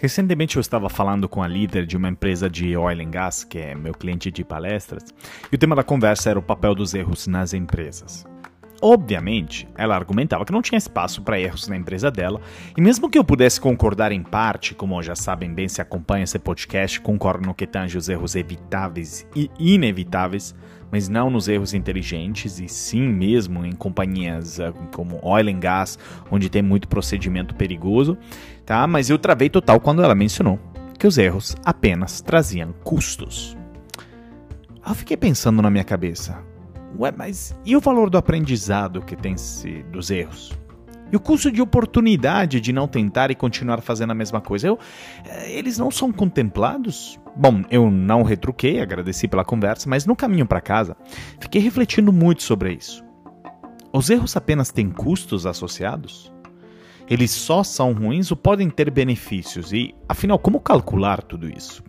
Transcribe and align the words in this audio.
Recentemente 0.00 0.56
eu 0.56 0.62
estava 0.62 0.88
falando 0.88 1.28
com 1.28 1.42
a 1.42 1.46
líder 1.46 1.84
de 1.84 1.94
uma 1.94 2.08
empresa 2.08 2.48
de 2.48 2.74
oil 2.74 3.02
and 3.02 3.10
gas, 3.10 3.44
que 3.44 3.58
é 3.58 3.74
meu 3.74 3.92
cliente 3.92 4.30
de 4.30 4.42
palestras, 4.42 5.04
e 5.52 5.54
o 5.54 5.58
tema 5.58 5.76
da 5.76 5.84
conversa 5.84 6.30
era 6.30 6.38
o 6.38 6.42
papel 6.42 6.74
dos 6.74 6.94
erros 6.94 7.26
nas 7.26 7.52
empresas. 7.52 8.24
Obviamente, 8.82 9.68
ela 9.76 9.94
argumentava 9.94 10.44
que 10.44 10.52
não 10.52 10.62
tinha 10.62 10.78
espaço 10.78 11.20
para 11.20 11.38
erros 11.38 11.68
na 11.68 11.76
empresa 11.76 12.10
dela, 12.10 12.40
e 12.74 12.80
mesmo 12.80 13.10
que 13.10 13.18
eu 13.18 13.24
pudesse 13.24 13.60
concordar 13.60 14.10
em 14.10 14.22
parte, 14.22 14.74
como 14.74 15.02
já 15.02 15.14
sabem 15.14 15.52
bem 15.52 15.68
se 15.68 15.82
acompanham 15.82 16.24
esse 16.24 16.38
podcast, 16.38 16.98
concordo 17.00 17.46
no 17.46 17.54
que 17.54 17.66
tange 17.66 17.98
os 17.98 18.08
erros 18.08 18.34
evitáveis 18.34 19.26
e 19.36 19.50
inevitáveis, 19.58 20.54
mas 20.90 21.08
não 21.08 21.28
nos 21.28 21.46
erros 21.46 21.74
inteligentes, 21.74 22.58
e 22.58 22.68
sim 22.68 23.06
mesmo 23.06 23.66
em 23.66 23.72
companhias 23.72 24.58
uh, 24.58 24.72
como 24.94 25.20
oil 25.22 25.48
and 25.48 25.60
gas, 25.60 25.98
onde 26.30 26.48
tem 26.48 26.62
muito 26.62 26.88
procedimento 26.88 27.54
perigoso, 27.54 28.16
tá? 28.64 28.86
Mas 28.86 29.10
eu 29.10 29.18
travei 29.18 29.50
total 29.50 29.78
quando 29.78 30.02
ela 30.02 30.14
mencionou 30.14 30.58
que 30.98 31.06
os 31.06 31.18
erros 31.18 31.54
apenas 31.64 32.20
traziam 32.20 32.72
custos. 32.82 33.56
Eu 34.86 34.94
fiquei 34.94 35.16
pensando 35.16 35.62
na 35.62 35.70
minha 35.70 35.84
cabeça, 35.84 36.42
ué, 36.98 37.12
mas 37.16 37.56
e 37.64 37.76
o 37.76 37.80
valor 37.80 38.10
do 38.10 38.18
aprendizado 38.18 39.02
que 39.02 39.16
tem-se 39.16 39.82
dos 39.84 40.10
erros? 40.10 40.58
E 41.12 41.16
o 41.16 41.20
custo 41.20 41.50
de 41.50 41.60
oportunidade 41.60 42.60
de 42.60 42.72
não 42.72 42.86
tentar 42.86 43.30
e 43.30 43.34
continuar 43.34 43.80
fazendo 43.80 44.10
a 44.10 44.14
mesma 44.14 44.40
coisa? 44.40 44.68
Eu, 44.68 44.78
eh, 45.26 45.52
eles 45.52 45.76
não 45.76 45.90
são 45.90 46.12
contemplados? 46.12 47.18
Bom, 47.34 47.62
eu 47.70 47.90
não 47.90 48.22
retruquei, 48.22 48.80
agradeci 48.80 49.26
pela 49.26 49.44
conversa, 49.44 49.88
mas 49.88 50.06
no 50.06 50.14
caminho 50.14 50.46
para 50.46 50.60
casa 50.60 50.96
fiquei 51.40 51.60
refletindo 51.60 52.12
muito 52.12 52.42
sobre 52.42 52.72
isso. 52.72 53.04
Os 53.92 54.08
erros 54.08 54.36
apenas 54.36 54.70
têm 54.70 54.88
custos 54.88 55.46
associados? 55.46 56.32
Eles 57.08 57.32
só 57.32 57.64
são 57.64 57.92
ruins 57.92 58.30
ou 58.30 58.36
podem 58.36 58.70
ter 58.70 58.88
benefícios? 58.88 59.72
E, 59.72 59.92
afinal, 60.08 60.38
como 60.38 60.60
calcular 60.60 61.20
tudo 61.24 61.48
isso? 61.48 61.82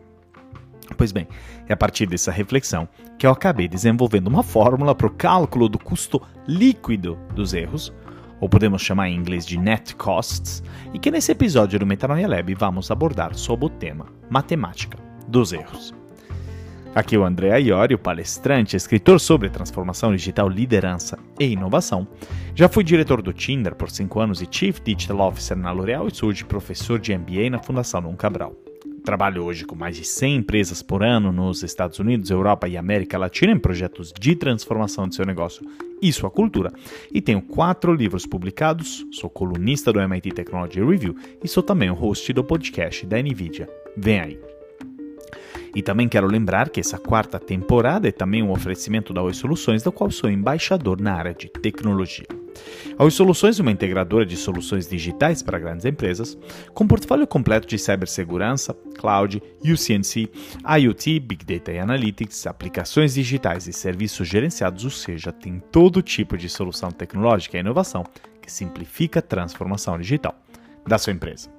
Pois 0.97 1.11
bem, 1.11 1.27
é 1.67 1.73
a 1.73 1.77
partir 1.77 2.05
dessa 2.05 2.31
reflexão 2.31 2.87
que 3.17 3.25
eu 3.25 3.31
acabei 3.31 3.67
desenvolvendo 3.67 4.27
uma 4.27 4.43
fórmula 4.43 4.93
para 4.93 5.07
o 5.07 5.11
cálculo 5.11 5.67
do 5.69 5.79
custo 5.79 6.21
líquido 6.47 7.17
dos 7.33 7.53
erros, 7.53 7.93
ou 8.39 8.49
podemos 8.49 8.81
chamar 8.81 9.09
em 9.09 9.15
inglês 9.15 9.45
de 9.45 9.57
net 9.57 9.95
costs, 9.95 10.63
e 10.93 10.99
que 10.99 11.11
nesse 11.11 11.31
episódio 11.31 11.79
do 11.79 11.85
Metanoia 11.85 12.27
Lab 12.27 12.53
vamos 12.55 12.89
abordar 12.91 13.35
sob 13.35 13.65
o 13.65 13.69
tema 13.69 14.07
matemática 14.29 14.97
dos 15.27 15.53
erros. 15.53 15.93
Aqui 16.93 17.15
é 17.15 17.19
o 17.19 17.23
André 17.23 17.51
Aiori, 17.53 17.95
palestrante, 17.95 18.75
escritor 18.75 19.17
sobre 19.17 19.49
transformação 19.49 20.13
digital, 20.13 20.49
liderança 20.49 21.17
e 21.39 21.45
inovação. 21.45 22.05
Já 22.53 22.67
fui 22.67 22.83
diretor 22.83 23.21
do 23.21 23.31
Tinder 23.31 23.75
por 23.75 23.89
5 23.89 24.19
anos 24.19 24.41
e 24.41 24.47
Chief 24.51 24.81
Digital 24.81 25.21
Officer 25.21 25.55
na 25.55 25.71
L'Oréal 25.71 26.09
e 26.09 26.13
sou 26.13 26.27
hoje 26.27 26.43
professor 26.43 26.99
de 26.99 27.17
MBA 27.17 27.49
na 27.49 27.59
Fundação 27.59 28.01
Dom 28.01 28.15
Cabral. 28.17 28.53
Trabalho 29.03 29.43
hoje 29.43 29.65
com 29.65 29.75
mais 29.75 29.95
de 29.95 30.05
100 30.05 30.37
empresas 30.37 30.81
por 30.83 31.03
ano 31.03 31.31
nos 31.31 31.63
Estados 31.63 31.97
Unidos, 31.99 32.29
Europa 32.29 32.67
e 32.67 32.77
América 32.77 33.17
Latina 33.17 33.51
em 33.51 33.59
projetos 33.59 34.13
de 34.17 34.35
transformação 34.35 35.07
de 35.07 35.15
seu 35.15 35.25
negócio 35.25 35.65
e 36.01 36.13
sua 36.13 36.29
cultura. 36.29 36.71
E 37.11 37.21
tenho 37.21 37.41
quatro 37.41 37.93
livros 37.93 38.25
publicados, 38.25 39.05
sou 39.11 39.29
colunista 39.29 39.91
do 39.91 39.99
MIT 39.99 40.31
Technology 40.31 40.83
Review 40.83 41.15
e 41.43 41.47
sou 41.47 41.63
também 41.63 41.89
o 41.89 41.95
host 41.95 42.31
do 42.33 42.43
podcast 42.43 43.05
da 43.05 43.21
NVIDIA. 43.21 43.67
Vem 43.97 44.19
aí! 44.19 44.50
E 45.73 45.81
também 45.81 46.09
quero 46.09 46.27
lembrar 46.27 46.69
que 46.69 46.79
essa 46.79 46.97
quarta 46.97 47.39
temporada 47.39 48.07
é 48.07 48.11
também 48.11 48.43
um 48.43 48.51
oferecimento 48.51 49.13
da 49.13 49.21
Oi 49.21 49.33
Soluções, 49.33 49.81
da 49.83 49.91
qual 49.91 50.11
sou 50.11 50.29
embaixador 50.29 50.99
na 51.01 51.13
área 51.13 51.33
de 51.33 51.47
tecnologia. 51.47 52.27
A 52.97 53.03
Oi 53.03 53.11
Soluções 53.11 53.57
é 53.57 53.61
uma 53.61 53.71
integradora 53.71 54.25
de 54.25 54.35
soluções 54.35 54.87
digitais 54.87 55.41
para 55.41 55.57
grandes 55.57 55.85
empresas, 55.85 56.37
com 56.73 56.85
portfólio 56.85 57.25
completo 57.25 57.67
de 57.67 57.77
cibersegurança, 57.77 58.75
cloud, 58.97 59.41
UCNC, 59.63 60.29
IoT, 60.77 61.19
Big 61.21 61.45
Data 61.45 61.71
e 61.71 61.79
Analytics, 61.79 62.45
aplicações 62.47 63.13
digitais 63.13 63.67
e 63.67 63.73
serviços 63.73 64.27
gerenciados, 64.27 64.83
ou 64.83 64.91
seja, 64.91 65.31
tem 65.31 65.61
todo 65.71 66.01
tipo 66.01 66.37
de 66.37 66.49
solução 66.49 66.91
tecnológica 66.91 67.57
e 67.57 67.61
inovação 67.61 68.03
que 68.41 68.51
simplifica 68.51 69.19
a 69.19 69.23
transformação 69.23 69.97
digital 69.97 70.35
da 70.85 70.97
sua 70.97 71.13
empresa. 71.13 71.49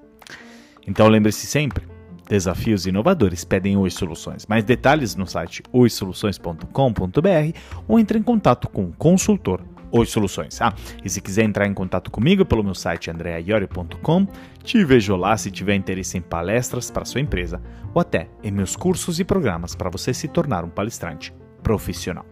Então 0.86 1.08
lembre-se 1.08 1.46
sempre, 1.46 1.86
Desafios 2.32 2.86
inovadores 2.86 3.44
pedem 3.44 3.76
Oi 3.76 3.90
Soluções. 3.90 4.46
Mais 4.46 4.64
detalhes 4.64 5.14
no 5.14 5.26
site 5.26 5.62
oisoluções.com.br 5.70 7.58
ou 7.86 7.98
entre 7.98 8.18
em 8.18 8.22
contato 8.22 8.70
com 8.70 8.84
o 8.84 8.92
consultor 8.94 9.60
Oi 9.90 10.06
Soluções. 10.06 10.58
Ah, 10.62 10.72
e 11.04 11.10
se 11.10 11.20
quiser 11.20 11.44
entrar 11.44 11.66
em 11.66 11.74
contato 11.74 12.10
comigo 12.10 12.42
pelo 12.46 12.64
meu 12.64 12.74
site 12.74 13.10
andreaiori.com, 13.10 14.26
te 14.64 14.82
vejo 14.82 15.14
lá 15.14 15.36
se 15.36 15.50
tiver 15.50 15.74
interesse 15.74 16.16
em 16.16 16.22
palestras 16.22 16.90
para 16.90 17.04
sua 17.04 17.20
empresa 17.20 17.60
ou 17.92 18.00
até 18.00 18.30
em 18.42 18.50
meus 18.50 18.76
cursos 18.76 19.20
e 19.20 19.24
programas 19.24 19.74
para 19.74 19.90
você 19.90 20.14
se 20.14 20.26
tornar 20.26 20.64
um 20.64 20.70
palestrante 20.70 21.34
profissional. 21.62 22.24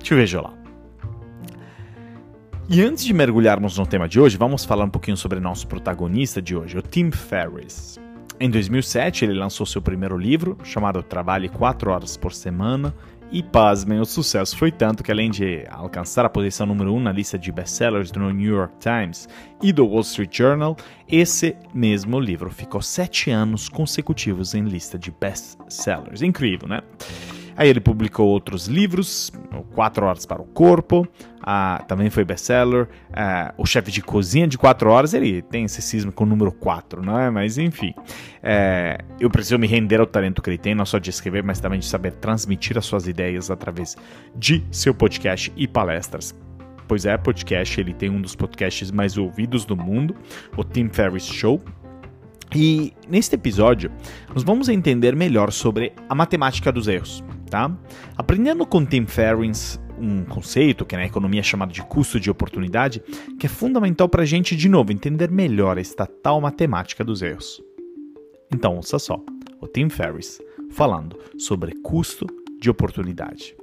Te 0.00 0.12
vejo 0.12 0.40
lá. 0.40 0.52
E 2.68 2.82
antes 2.82 3.04
de 3.04 3.14
mergulharmos 3.14 3.78
no 3.78 3.86
tema 3.86 4.08
de 4.08 4.18
hoje, 4.18 4.36
vamos 4.36 4.64
falar 4.64 4.86
um 4.86 4.90
pouquinho 4.90 5.16
sobre 5.16 5.38
nosso 5.38 5.68
protagonista 5.68 6.42
de 6.42 6.56
hoje, 6.56 6.76
o 6.76 6.82
Tim 6.82 7.12
Ferriss. 7.12 8.02
Em 8.40 8.50
2007, 8.50 9.24
ele 9.24 9.34
lançou 9.34 9.64
seu 9.64 9.80
primeiro 9.80 10.18
livro, 10.18 10.58
chamado 10.64 11.02
Trabalhe 11.02 11.48
4 11.48 11.90
Horas 11.90 12.16
por 12.16 12.32
Semana, 12.32 12.92
e 13.30 13.42
pasmem, 13.42 14.00
o 14.00 14.04
sucesso 14.04 14.56
foi 14.56 14.70
tanto 14.70 15.02
que 15.02 15.10
além 15.10 15.30
de 15.30 15.64
alcançar 15.68 16.24
a 16.24 16.28
posição 16.28 16.66
número 16.66 16.92
1 16.92 16.96
um 16.96 17.00
na 17.00 17.12
lista 17.12 17.38
de 17.38 17.50
best-sellers 17.50 18.10
do 18.10 18.20
New 18.20 18.54
York 18.54 18.74
Times 18.78 19.28
e 19.62 19.72
do 19.72 19.86
Wall 19.86 20.02
Street 20.02 20.36
Journal, 20.36 20.76
esse 21.08 21.56
mesmo 21.72 22.20
livro 22.20 22.50
ficou 22.50 22.82
sete 22.82 23.30
anos 23.30 23.68
consecutivos 23.68 24.54
em 24.54 24.62
lista 24.64 24.98
de 24.98 25.10
best-sellers. 25.10 26.22
Incrível, 26.22 26.68
né? 26.68 26.80
Aí 27.56 27.68
ele 27.68 27.80
publicou 27.80 28.26
outros 28.26 28.66
livros, 28.66 29.32
Quatro 29.74 30.06
Horas 30.06 30.26
para 30.26 30.42
o 30.42 30.44
Corpo, 30.44 31.06
também 31.86 32.10
foi 32.10 32.24
best-seller. 32.24 32.88
O 33.56 33.66
chefe 33.66 33.90
de 33.90 34.02
cozinha 34.02 34.46
de 34.46 34.56
4 34.56 34.90
horas, 34.90 35.14
ele 35.14 35.42
tem 35.42 35.64
esse 35.64 35.82
cisma 35.82 36.10
com 36.10 36.24
o 36.24 36.26
número 36.26 36.50
4, 36.52 37.02
não 37.02 37.18
é? 37.18 37.30
Mas 37.30 37.58
enfim, 37.58 37.94
é, 38.42 38.98
eu 39.20 39.30
preciso 39.30 39.58
me 39.58 39.66
render 39.66 40.00
ao 40.00 40.06
talento 40.06 40.40
que 40.40 40.50
ele 40.50 40.58
tem, 40.58 40.74
não 40.74 40.86
só 40.86 40.98
de 40.98 41.10
escrever, 41.10 41.42
mas 41.42 41.60
também 41.60 41.78
de 41.78 41.86
saber 41.86 42.12
transmitir 42.12 42.78
as 42.78 42.86
suas 42.86 43.06
ideias 43.06 43.50
através 43.50 43.96
de 44.34 44.64
seu 44.70 44.94
podcast 44.94 45.52
e 45.56 45.68
palestras. 45.68 46.34
Pois 46.86 47.06
é, 47.06 47.16
podcast, 47.16 47.80
ele 47.80 47.94
tem 47.94 48.10
um 48.10 48.20
dos 48.20 48.34
podcasts 48.34 48.90
mais 48.90 49.16
ouvidos 49.16 49.64
do 49.64 49.76
mundo, 49.76 50.14
o 50.56 50.62
Tim 50.62 50.88
Ferriss 50.88 51.26
Show, 51.26 51.62
e 52.54 52.92
neste 53.08 53.34
episódio, 53.34 53.90
nós 54.32 54.42
vamos 54.42 54.68
entender 54.68 55.16
melhor 55.16 55.52
sobre 55.52 55.92
a 56.08 56.14
matemática 56.14 56.70
dos 56.70 56.88
erros 56.88 57.22
tá? 57.54 57.70
Aprendendo 58.16 58.66
com 58.66 58.84
Tim 58.84 59.06
Ferriss 59.06 59.80
um 59.96 60.24
conceito 60.24 60.84
que 60.84 60.96
na 60.96 61.06
economia 61.06 61.38
é 61.38 61.42
chamado 61.44 61.72
de 61.72 61.80
custo 61.84 62.18
de 62.18 62.28
oportunidade, 62.28 63.00
que 63.38 63.46
é 63.46 63.48
fundamental 63.48 64.08
para 64.08 64.22
a 64.22 64.26
gente, 64.26 64.56
de 64.56 64.68
novo, 64.68 64.90
entender 64.90 65.30
melhor 65.30 65.78
esta 65.78 66.04
tal 66.04 66.40
matemática 66.40 67.04
dos 67.04 67.22
erros. 67.22 67.62
Então, 68.52 68.74
ouça 68.74 68.98
só, 68.98 69.22
o 69.60 69.68
Tim 69.68 69.88
Ferriss 69.88 70.42
falando 70.72 71.16
sobre 71.38 71.76
custo 71.76 72.26
de 72.60 72.68
oportunidade. 72.68 73.56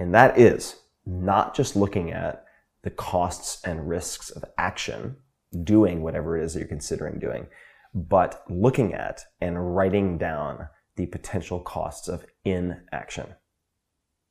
And 0.00 0.10
that 0.10 0.40
is 0.40 0.83
not 1.06 1.54
just 1.54 1.76
looking 1.76 2.12
at 2.12 2.44
the 2.82 2.90
costs 2.90 3.62
and 3.64 3.88
risks 3.88 4.30
of 4.30 4.44
action, 4.58 5.16
doing 5.62 6.02
whatever 6.02 6.36
it 6.36 6.44
is 6.44 6.54
that 6.54 6.60
you're 6.60 6.68
considering 6.68 7.18
doing, 7.18 7.46
but 7.94 8.42
looking 8.50 8.92
at 8.92 9.24
and 9.40 9.74
writing 9.74 10.18
down 10.18 10.68
the 10.96 11.06
potential 11.06 11.60
costs 11.60 12.08
of 12.08 12.26
inaction. 12.44 13.26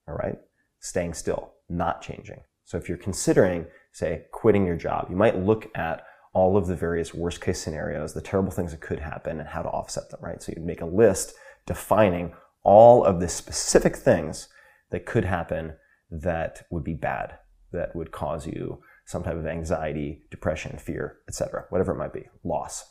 All 0.07 0.15
right. 0.15 0.38
Staying 0.80 1.13
still, 1.13 1.53
not 1.69 2.01
changing. 2.01 2.42
So 2.65 2.77
if 2.77 2.89
you're 2.89 2.97
considering, 2.97 3.65
say, 3.92 4.25
quitting 4.31 4.65
your 4.65 4.75
job, 4.75 5.07
you 5.09 5.15
might 5.15 5.39
look 5.39 5.69
at 5.75 6.03
all 6.33 6.57
of 6.57 6.68
the 6.68 6.75
various 6.75 7.13
worst 7.13 7.42
case 7.42 7.59
scenarios, 7.59 8.13
the 8.13 8.21
terrible 8.21 8.51
things 8.51 8.71
that 8.71 8.81
could 8.81 9.00
happen 9.00 9.39
and 9.39 9.47
how 9.47 9.62
to 9.62 9.69
offset 9.69 10.09
them, 10.09 10.19
right? 10.21 10.42
So 10.42 10.51
you'd 10.56 10.65
make 10.65 10.81
a 10.81 10.86
list 10.86 11.33
defining 11.65 12.33
all 12.63 13.03
of 13.03 13.19
the 13.19 13.30
specific 13.30 13.95
things 13.95 14.47
that 14.89 15.06
could 15.06 15.25
happen 15.25 15.74
that 16.11 16.65
would 16.69 16.83
be 16.83 16.94
bad, 16.94 17.38
that 17.71 17.95
would 17.95 18.11
cause 18.11 18.47
you 18.47 18.81
some 19.05 19.23
type 19.23 19.35
of 19.35 19.45
anxiety, 19.45 20.23
depression, 20.31 20.77
fear, 20.77 21.17
etc., 21.27 21.65
whatever 21.69 21.91
it 21.91 21.97
might 21.97 22.13
be, 22.13 22.27
loss. 22.44 22.85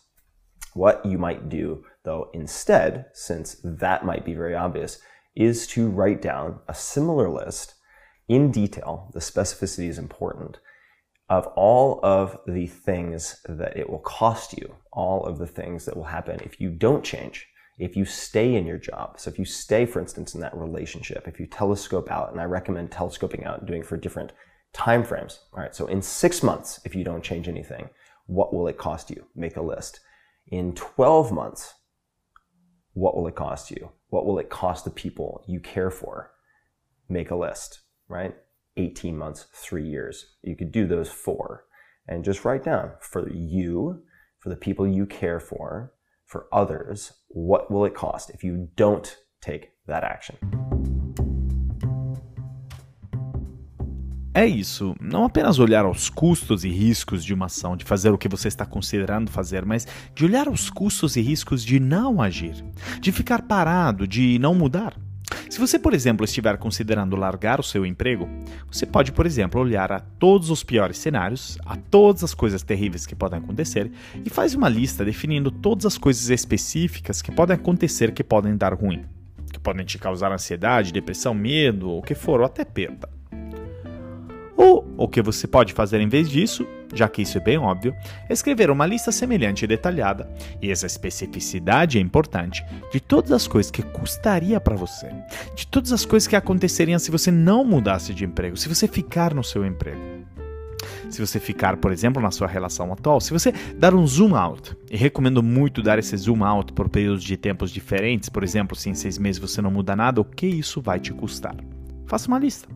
What 0.75 1.05
you 1.05 1.19
might 1.19 1.49
do, 1.49 1.85
though, 2.05 2.31
instead, 2.33 3.07
since 3.13 3.57
that 3.63 4.05
might 4.05 4.25
be 4.25 4.35
very 4.35 4.55
obvious, 4.55 4.99
is 5.35 5.67
to 5.69 5.89
write 5.89 6.21
down 6.21 6.61
a 6.69 6.75
similar 6.75 7.31
list 7.31 7.75
in 8.29 8.51
detail. 8.51 9.11
The 9.13 9.21
specificity 9.21 9.89
is 9.89 9.99
important 9.99 10.59
of 11.29 11.47
all 11.49 12.01
of 12.03 12.39
the 12.47 12.67
things 12.67 13.41
that 13.49 13.77
it 13.77 13.89
will 13.89 14.01
cost 14.01 14.59
you, 14.59 14.75
all 14.93 15.25
of 15.25 15.39
the 15.39 15.47
things 15.47 15.87
that 15.87 15.97
will 15.97 16.05
happen 16.05 16.41
if 16.45 16.61
you 16.61 16.71
don't 16.71 17.05
change, 17.05 17.49
if 17.83 17.97
you 17.97 18.05
stay 18.05 18.55
in 18.55 18.67
your 18.67 18.79
job. 18.79 19.19
So 19.19 19.31
if 19.31 19.39
you 19.39 19.45
stay, 19.45 19.87
for 19.87 20.01
instance, 20.01 20.35
in 20.35 20.41
that 20.41 20.57
relationship, 20.57 21.27
if 21.27 21.41
you 21.41 21.47
telescope 21.47 22.11
out, 22.11 22.33
and 22.33 22.41
I 22.41 22.45
recommend 22.45 22.91
telescoping 22.91 23.45
out 23.45 23.59
and 23.59 23.67
doing 23.67 23.83
for 23.83 23.97
different 23.97 24.33
Time 24.73 25.05
frames. 25.05 25.41
All 25.53 25.61
right, 25.61 25.75
so 25.75 25.87
in 25.87 26.01
six 26.01 26.43
months, 26.43 26.81
if 26.85 26.95
you 26.95 27.05
don't 27.05 27.23
change 27.23 27.47
anything, 27.47 27.91
what 28.27 28.55
will 28.55 28.69
it 28.69 28.79
cost 28.79 29.11
you? 29.11 29.27
Make 29.37 29.57
a 29.57 29.63
list. 29.63 30.01
In 30.47 30.75
12 30.75 31.31
months, 31.31 31.75
what 32.95 33.15
will 33.15 33.27
it 33.29 33.35
cost 33.35 33.71
you? 33.71 33.91
What 34.09 34.25
will 34.25 34.39
it 34.39 34.49
cost 34.49 34.85
the 34.85 34.91
people 34.91 35.45
you 35.47 35.61
care 35.61 35.91
for? 35.91 36.31
Make 37.09 37.31
a 37.31 37.37
list, 37.37 37.81
right? 38.09 38.35
18 38.79 39.17
months, 39.17 39.47
three 39.53 39.87
years. 39.87 40.37
You 40.43 40.57
could 40.57 40.73
do 40.73 40.87
those 40.87 41.11
four 41.11 41.65
and 42.09 42.25
just 42.25 42.45
write 42.45 42.65
down 42.65 42.93
for 43.01 43.29
you, 43.31 44.03
for 44.39 44.49
the 44.49 44.57
people 44.57 44.87
you 44.87 45.05
care 45.05 45.39
for, 45.39 45.93
for 46.33 46.47
others, 46.51 47.13
what 47.29 47.71
will 47.71 47.85
it 47.85 47.95
cost 47.95 48.31
if 48.31 48.43
you 48.43 48.71
don't 48.75 49.19
take 49.43 49.69
that 49.87 50.03
action? 50.03 50.37
É 54.35 54.47
isso, 54.47 54.97
não 54.99 55.25
apenas 55.27 55.59
olhar 55.59 55.85
aos 55.85 56.09
custos 56.09 56.65
e 56.65 56.71
riscos 56.71 57.23
de 57.23 57.35
uma 57.35 57.47
ação, 57.47 57.77
de 57.77 57.85
fazer 57.85 58.09
o 58.11 58.17
que 58.17 58.31
você 58.31 58.49
está 58.49 58.65
considerando 58.65 59.31
fazer, 59.31 59.67
mas 59.67 59.87
de 60.15 60.25
olhar 60.25 60.49
os 60.49 60.71
custos 60.71 61.17
e 61.17 61.21
riscos 61.21 61.63
de 61.63 61.79
não 61.79 62.23
agir, 62.23 62.65
de 62.99 63.13
ficar 63.13 63.43
parado, 63.43 64.09
de 64.09 64.39
não 64.39 64.55
mudar. 64.55 64.97
Se 65.53 65.61
você, 65.61 65.79
por 65.79 65.93
exemplo, 65.93 66.25
estiver 66.25 66.57
considerando 66.57 67.15
largar 67.15 67.61
o 67.61 67.63
seu 67.63 67.85
emprego, 67.85 68.27
você 68.71 68.87
pode, 68.87 69.13
por 69.13 69.27
exemplo, 69.27 69.61
olhar 69.61 69.93
a 69.93 70.01
todos 70.01 70.49
os 70.49 70.65
piores 70.65 70.97
cenários, 70.97 71.59
a 71.67 71.77
todas 71.77 72.25
as 72.25 72.33
coisas 72.33 72.63
terríveis 72.63 73.05
que 73.05 73.15
podem 73.15 73.39
acontecer 73.39 73.93
e 74.25 74.31
faz 74.31 74.55
uma 74.55 74.67
lista 74.67 75.05
definindo 75.05 75.51
todas 75.51 75.85
as 75.85 75.99
coisas 75.99 76.31
específicas 76.31 77.21
que 77.21 77.31
podem 77.31 77.55
acontecer 77.55 78.15
que 78.15 78.25
podem 78.25 78.57
dar 78.57 78.73
ruim, 78.73 79.05
que 79.53 79.61
podem 79.61 79.85
te 79.85 79.99
causar 79.99 80.33
ansiedade, 80.33 80.91
depressão, 80.91 81.35
medo, 81.35 81.91
o 81.91 82.03
que 82.03 82.15
for, 82.15 82.41
ou 82.41 82.47
até 82.47 82.65
perda. 82.65 83.11
O 84.97 85.09
que 85.09 85.23
você 85.23 85.47
pode 85.47 85.73
fazer 85.73 86.01
em 86.01 86.09
vez 86.09 86.29
disso, 86.29 86.67
já 86.95 87.09
que 87.09 87.23
isso 87.23 87.39
é 87.39 87.41
bem 87.41 87.59
óbvio, 87.59 87.95
é 88.29 88.33
escrever 88.33 88.71
uma 88.71 88.87
lista 88.87 89.11
semelhante 89.11 89.65
e 89.65 89.69
detalhada, 89.69 90.31
e 90.61 90.71
essa 90.71 90.87
especificidade 90.87 91.99
é 91.99 92.01
importante, 92.01 92.65
de 92.93 93.01
todas 93.01 93.33
as 93.33 93.47
coisas 93.47 93.71
que 93.71 93.83
custaria 93.83 94.61
para 94.61 94.77
você, 94.77 95.09
de 95.55 95.67
todas 95.67 95.93
as 95.93 96.05
coisas 96.05 96.27
que 96.27 96.37
aconteceriam 96.37 96.99
se 96.99 97.11
você 97.11 97.31
não 97.31 97.65
mudasse 97.65 98.13
de 98.13 98.25
emprego, 98.25 98.57
se 98.57 98.69
você 98.69 98.87
ficar 98.87 99.35
no 99.35 99.43
seu 99.43 99.65
emprego. 99.65 100.23
Se 101.09 101.25
você 101.25 101.39
ficar, 101.39 101.77
por 101.77 101.93
exemplo, 101.93 102.21
na 102.21 102.31
sua 102.31 102.49
relação 102.49 102.93
atual, 102.93 103.21
se 103.21 103.33
você 103.33 103.53
dar 103.77 103.95
um 103.95 104.07
zoom 104.07 104.35
out, 104.35 104.75
e 104.91 104.97
recomendo 104.97 105.43
muito 105.43 105.83
dar 105.83 105.99
esse 105.99 106.17
zoom 106.17 106.43
out 106.43 106.73
por 106.73 106.89
períodos 106.89 107.23
de 107.23 107.37
tempos 107.37 107.71
diferentes, 107.71 108.29
por 108.29 108.43
exemplo, 108.43 108.75
se 108.75 108.89
em 108.89 108.95
seis 108.95 109.19
meses 109.19 109.41
você 109.41 109.61
não 109.63 109.71
muda 109.71 109.95
nada, 109.95 110.21
o 110.21 110.25
que 110.25 110.47
isso 110.47 110.81
vai 110.81 110.99
te 110.99 111.13
custar? 111.13 111.55
Faça 112.13 112.29
uma 112.29 112.39
lista. 112.39 112.69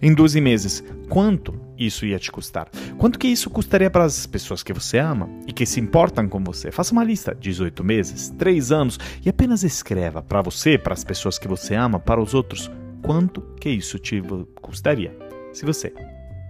Em 0.00 0.14
12 0.14 0.40
meses, 0.40 0.82
quanto 1.10 1.54
isso 1.76 2.06
ia 2.06 2.18
te 2.18 2.32
custar? 2.32 2.70
Quanto 2.96 3.18
que 3.18 3.28
isso 3.28 3.50
custaria 3.50 3.90
para 3.90 4.04
as 4.04 4.26
pessoas 4.26 4.62
que 4.62 4.72
você 4.72 4.96
ama 4.96 5.28
e 5.46 5.52
que 5.52 5.66
se 5.66 5.78
importam 5.78 6.26
com 6.26 6.42
você? 6.42 6.72
Faça 6.72 6.94
uma 6.94 7.04
lista. 7.04 7.34
18 7.34 7.84
meses, 7.84 8.30
3 8.38 8.72
anos 8.72 8.98
e 9.22 9.28
apenas 9.28 9.62
escreva 9.62 10.22
para 10.22 10.40
você, 10.40 10.78
para 10.78 10.94
as 10.94 11.04
pessoas 11.04 11.38
que 11.38 11.46
você 11.46 11.74
ama, 11.74 12.00
para 12.00 12.18
os 12.18 12.32
outros, 12.32 12.70
quanto 13.02 13.42
que 13.60 13.68
isso 13.68 13.98
te 13.98 14.22
custaria 14.62 15.14
se 15.52 15.66
você 15.66 15.92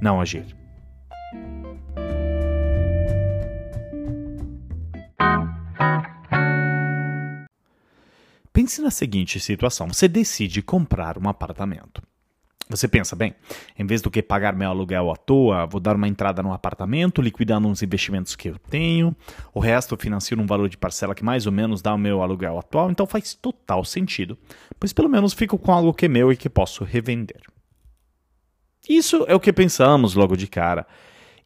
não 0.00 0.20
agir. 0.20 0.46
Pense 8.52 8.80
na 8.80 8.92
seguinte 8.92 9.40
situação: 9.40 9.88
você 9.88 10.06
decide 10.06 10.62
comprar 10.62 11.18
um 11.18 11.28
apartamento. 11.28 12.00
Você 12.68 12.86
pensa, 12.86 13.16
bem, 13.16 13.34
em 13.78 13.86
vez 13.86 14.02
do 14.02 14.10
que 14.10 14.22
pagar 14.22 14.54
meu 14.54 14.68
aluguel 14.68 15.10
à 15.10 15.16
toa, 15.16 15.66
vou 15.66 15.80
dar 15.80 15.96
uma 15.96 16.06
entrada 16.06 16.42
no 16.42 16.52
apartamento, 16.52 17.22
liquidando 17.22 17.66
uns 17.66 17.82
investimentos 17.82 18.36
que 18.36 18.48
eu 18.48 18.58
tenho, 18.58 19.16
o 19.54 19.60
resto 19.60 19.94
eu 19.94 19.98
financio 19.98 20.36
num 20.36 20.46
valor 20.46 20.68
de 20.68 20.76
parcela 20.76 21.14
que 21.14 21.24
mais 21.24 21.46
ou 21.46 21.52
menos 21.52 21.80
dá 21.80 21.94
o 21.94 21.98
meu 21.98 22.22
aluguel 22.22 22.58
atual, 22.58 22.90
então 22.90 23.06
faz 23.06 23.34
total 23.34 23.84
sentido, 23.84 24.36
pois 24.78 24.92
pelo 24.92 25.08
menos 25.08 25.32
fico 25.32 25.56
com 25.56 25.72
algo 25.72 25.94
que 25.94 26.04
é 26.04 26.08
meu 26.08 26.30
e 26.30 26.36
que 26.36 26.50
posso 26.50 26.84
revender. 26.84 27.40
Isso 28.88 29.24
é 29.28 29.34
o 29.34 29.40
que 29.40 29.52
pensamos 29.52 30.14
logo 30.14 30.36
de 30.36 30.46
cara. 30.46 30.86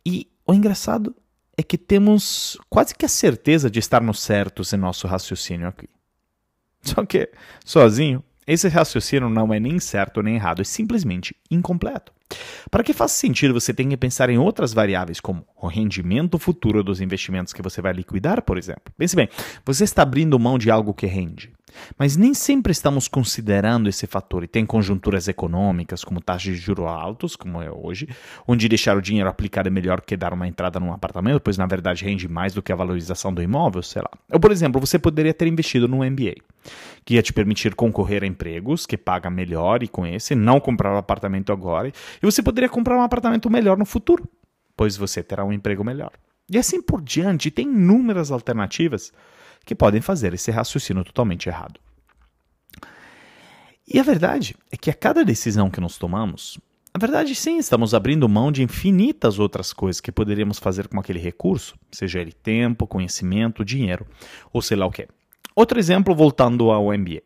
E 0.05 0.29
o 0.47 0.55
engraçado 0.55 1.15
é 1.57 1.63
que 1.63 1.77
temos 1.77 2.59
quase 2.69 2.95
que 2.95 3.05
a 3.05 3.09
certeza 3.09 3.71
de 3.71 3.79
estarmos 3.79 4.21
certos 4.21 4.73
em 4.73 4.77
nosso 4.77 5.07
raciocínio 5.07 5.69
aqui. 5.69 5.89
Só 6.83 7.05
que, 7.05 7.31
sozinho, 7.65 8.23
esse 8.47 8.69
raciocínio 8.69 9.29
não 9.29 9.53
é 9.53 9.61
nem 9.61 9.79
certo 9.79 10.23
nem 10.23 10.35
errado, 10.35 10.61
é 10.63 10.65
simplesmente 10.65 11.35
incompleto. 11.51 12.13
Para 12.71 12.83
que 12.83 12.93
faça 12.93 13.15
sentido, 13.15 13.53
você 13.53 13.75
tem 13.75 13.89
que 13.89 13.97
pensar 13.97 14.31
em 14.31 14.39
outras 14.39 14.73
variáveis, 14.73 15.21
como 15.21 15.47
o 15.61 15.67
rendimento 15.67 16.39
futuro 16.39 16.83
dos 16.83 17.01
investimentos 17.01 17.53
que 17.53 17.63
você 17.63 17.83
vai 17.83 17.93
liquidar, 17.93 18.43
por 18.43 18.57
exemplo. 18.57 18.93
Pense 18.97 19.15
bem, 19.15 19.29
você 19.65 19.85
está 19.85 20.03
abrindo 20.03 20.39
mão 20.39 20.59
de 20.59 20.71
algo 20.71 20.95
que 20.95 21.07
rende. 21.07 21.53
Mas 21.99 22.17
nem 22.17 22.35
sempre 22.35 22.73
estamos 22.73 23.09
considerando 23.09 23.89
esse 23.89 24.07
fator 24.07 24.45
e 24.45 24.49
tem 24.49 24.65
conjunturas 24.65 25.29
econômicas, 25.29 26.05
como 26.05 26.21
taxas 26.21 26.55
de 26.55 26.57
juros 26.57 26.87
altos, 26.87 27.37
como 27.37 27.61
é 27.61 27.71
hoje, 27.71 28.09
onde 28.47 28.69
deixar 28.69 28.97
o 28.97 29.03
dinheiro 29.03 29.29
aplicado 29.29 29.69
é 29.69 29.71
melhor 29.71 30.01
que 30.01 30.17
dar 30.17 30.33
uma 30.33 30.49
entrada 30.49 30.79
num 30.81 30.93
apartamento, 30.93 31.41
pois 31.41 31.57
na 31.57 31.67
verdade 31.67 32.05
rende 32.05 32.29
mais 32.29 32.55
do 32.55 32.63
que 32.63 32.73
a 32.73 32.77
valorização 32.77 33.33
do 33.33 33.43
imóvel, 33.43 33.83
sei 33.83 34.03
lá. 34.03 34.11
Ou, 34.31 34.41
por 34.41 34.51
exemplo, 34.51 34.81
você 34.81 34.99
poderia 34.99 35.35
ter 35.35 35.47
investido 35.47 35.89
no 35.89 35.99
MBA, 35.99 36.35
que 37.05 37.15
ia 37.15 37.23
te 37.23 37.33
permitir 37.33 37.75
concorrer 37.75 38.23
a 38.23 38.27
empregos, 38.27 38.87
que 38.87 38.97
paga 38.97 39.31
melhor 39.31 39.83
e 39.83 39.89
com 39.89 40.07
esse, 40.07 40.35
não 40.35 40.61
comprar 40.61 40.95
um 40.95 40.99
apartamento 40.99 41.53
agora, 41.53 41.89
e 41.89 41.93
você 42.27 42.43
poderia 42.43 42.69
comprar 42.69 42.97
um 42.97 43.03
apartamento 43.03 43.51
melhor 43.51 43.77
no 43.77 43.85
futuro, 43.85 44.29
pois 44.77 44.97
você 44.97 45.23
terá 45.23 45.45
um 45.45 45.53
emprego 45.53 45.85
melhor. 45.85 46.13
E 46.51 46.59
assim 46.59 46.83
por 46.83 47.01
diante, 47.01 47.51
tem 47.51 47.67
inúmeras 47.67 48.31
alternativas 48.31 49.13
que 49.65 49.75
podem 49.75 50.01
fazer 50.01 50.35
esse 50.35 50.51
raciocínio 50.51 51.05
totalmente 51.05 51.49
errado. 51.49 51.81
E 53.87 53.99
a 53.99 54.03
verdade 54.03 54.57
é 54.71 54.77
que 54.77 54.91
a 54.91 54.95
cada 54.95 55.25
decisão 55.25 55.71
que 55.71 55.81
nós 55.81 55.99
tomamos, 55.99 56.59
a 56.95 56.99
verdade 56.99 57.35
sim, 57.35 57.59
estamos 57.59 57.95
abrindo 57.95 58.29
mão 58.29 58.53
de 58.53 58.63
infinitas 58.63 59.39
outras 59.39 59.73
coisas 59.73 60.01
que 60.01 60.13
poderíamos 60.13 60.59
fazer 60.59 60.89
com 60.89 61.01
aquele 61.01 61.19
recurso, 61.19 61.75
seja 61.91 62.21
ele 62.21 62.33
tempo, 62.33 62.87
conhecimento, 62.87 63.65
dinheiro, 63.65 64.07
ou 64.53 64.61
sei 64.61 64.77
lá 64.77 64.87
o 64.87 64.91
que. 64.91 65.09
Outro 65.55 65.79
exemplo 65.79 66.15
voltando 66.15 66.71
ao 66.71 66.87
MBA. 66.87 67.23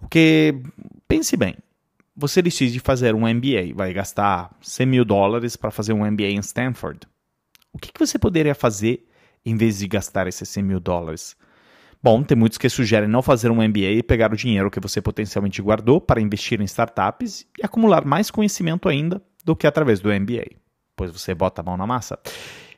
O 0.00 0.08
que, 0.08 0.60
pense 1.06 1.36
bem, 1.36 1.56
você 2.16 2.42
decide 2.42 2.80
fazer 2.80 3.14
um 3.14 3.20
MBA, 3.20 3.74
vai 3.74 3.92
gastar 3.92 4.54
100 4.60 4.86
mil 4.86 5.04
dólares 5.04 5.56
para 5.56 5.70
fazer 5.70 5.92
um 5.92 6.04
MBA 6.04 6.28
em 6.28 6.40
Stanford. 6.40 7.00
O 7.72 7.78
que, 7.78 7.92
que 7.92 8.00
você 8.00 8.18
poderia 8.18 8.54
fazer 8.54 9.06
em 9.44 9.56
vez 9.56 9.78
de 9.78 9.88
gastar 9.88 10.26
esses 10.26 10.48
100 10.48 10.62
mil 10.62 10.80
dólares? 10.80 11.36
Bom, 12.02 12.22
tem 12.22 12.36
muitos 12.36 12.58
que 12.58 12.68
sugerem 12.68 13.08
não 13.08 13.22
fazer 13.22 13.50
um 13.50 13.62
MBA 13.62 13.92
e 13.92 14.02
pegar 14.02 14.32
o 14.32 14.36
dinheiro 14.36 14.70
que 14.70 14.80
você 14.80 15.00
potencialmente 15.00 15.62
guardou 15.62 16.00
para 16.00 16.20
investir 16.20 16.60
em 16.60 16.64
startups 16.64 17.46
e 17.56 17.64
acumular 17.64 18.04
mais 18.04 18.30
conhecimento 18.30 18.88
ainda 18.88 19.22
do 19.44 19.54
que 19.54 19.68
através 19.68 20.00
do 20.00 20.08
MBA, 20.08 20.46
pois 20.96 21.12
você 21.12 21.32
bota 21.32 21.60
a 21.60 21.64
mão 21.64 21.76
na 21.76 21.86
massa. 21.86 22.18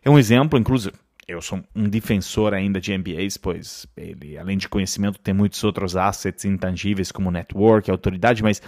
É 0.05 0.11
um 0.11 0.19
exemplo, 0.19 0.59
inclusive, 0.59 0.95
eu 1.27 1.41
sou 1.41 1.63
um 1.75 1.89
defensor 1.89 2.53
ainda 2.53 2.79
de 2.79 2.97
MBAs, 2.97 3.39
pois 3.39 3.87
ele, 3.97 4.37
além 4.37 4.59
de 4.59 4.69
conhecimento, 4.69 5.19
tem 5.19 5.33
muitos 5.33 5.65
outros 5.65 5.97
assets 5.97 6.45
intangíveis 6.45 7.11
como 7.11 7.31
network, 7.31 7.91
autoridade, 7.91 8.43
mas 8.43 8.61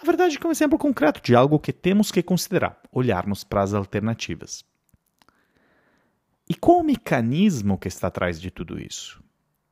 a 0.00 0.06
verdade 0.06 0.36
é 0.36 0.38
que 0.38 0.46
é 0.46 0.48
um 0.48 0.52
exemplo 0.52 0.78
concreto 0.78 1.20
de 1.22 1.34
algo 1.34 1.58
que 1.58 1.72
temos 1.72 2.10
que 2.10 2.22
considerar, 2.22 2.80
olharmos 2.90 3.44
para 3.44 3.62
as 3.62 3.74
alternativas. 3.74 4.64
E 6.48 6.54
qual 6.54 6.78
o 6.78 6.84
mecanismo 6.84 7.76
que 7.76 7.88
está 7.88 8.08
atrás 8.08 8.40
de 8.40 8.50
tudo 8.50 8.80
isso? 8.80 9.22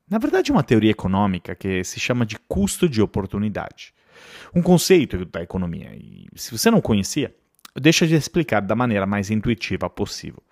Na 0.09 0.19
verdade, 0.19 0.51
é 0.51 0.55
uma 0.55 0.63
teoria 0.63 0.91
econômica 0.91 1.55
que 1.55 1.83
se 1.83 1.99
chama 1.99 2.27
de 2.27 2.39
custo 2.39 2.89
de 2.89 3.01
oportunidade. 3.01 3.95
Um 4.55 4.63
conceito 4.63 5.25
da 5.25 5.43
economia. 5.43 5.91
E 5.97 6.29
se 6.37 6.57
você 6.57 6.71
não 6.71 6.81
conhecia, 6.81 7.35
deixa 7.75 8.07
de 8.07 8.15
explicar 8.15 8.61
da 8.61 8.77
maneira 8.77 9.07
mais 9.07 9.31
intuitiva 9.31 9.91
possível. 9.91 10.43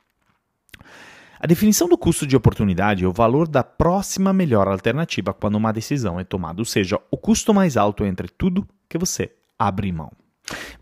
A 1.38 1.46
definição 1.46 1.88
do 1.88 1.98
custo 1.98 2.26
de 2.26 2.34
oportunidade 2.34 3.04
é 3.04 3.06
o 3.06 3.12
valor 3.12 3.46
da 3.46 3.62
próxima 3.62 4.32
melhor 4.32 4.66
alternativa 4.66 5.34
quando 5.34 5.56
uma 5.56 5.72
decisão 5.72 6.18
é 6.18 6.24
tomada, 6.24 6.60
ou 6.60 6.64
seja, 6.64 6.98
o 7.10 7.18
custo 7.18 7.52
mais 7.52 7.76
alto 7.76 8.04
entre 8.04 8.28
tudo 8.28 8.66
que 8.88 8.96
você 8.96 9.30
abre 9.58 9.92
mão. 9.92 10.10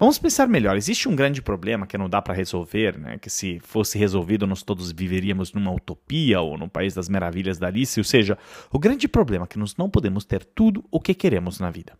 Vamos 0.02 0.18
pensar 0.18 0.48
melhor. 0.48 0.76
Existe 0.76 1.08
um 1.08 1.14
grande 1.14 1.40
problema 1.40 1.86
que 1.86 1.96
não 1.96 2.08
dá 2.08 2.20
para 2.20 2.34
resolver, 2.34 2.98
né? 2.98 3.18
Que 3.18 3.30
se 3.30 3.60
fosse 3.60 3.96
resolvido 3.96 4.48
nós 4.48 4.60
todos 4.60 4.90
viveríamos 4.90 5.52
numa 5.52 5.70
utopia 5.72 6.40
ou 6.40 6.58
num 6.58 6.68
país 6.68 6.92
das 6.92 7.08
maravilhas 7.08 7.56
da 7.56 7.68
Alice. 7.68 8.00
Ou 8.00 8.02
seja, 8.02 8.36
o 8.72 8.80
grande 8.80 9.06
problema 9.06 9.44
é 9.44 9.46
que 9.46 9.60
nós 9.60 9.76
não 9.76 9.88
podemos 9.88 10.24
ter 10.24 10.44
tudo 10.44 10.84
o 10.90 10.98
que 10.98 11.14
queremos 11.14 11.60
na 11.60 11.70
vida. 11.70 11.92